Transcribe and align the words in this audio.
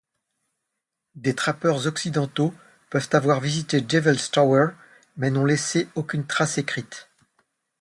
Des 1.13 1.35
trappeurs 1.35 1.85
occidentaux 1.85 2.55
peuvent 2.89 3.09
avoir 3.11 3.39
visité 3.39 3.81
Devils 3.81 4.31
Tower, 4.31 4.69
mais 5.15 5.29
n'ont 5.29 5.45
laissé 5.45 5.89
aucune 5.93 6.25
trace 6.25 6.57
écrite. 6.57 7.07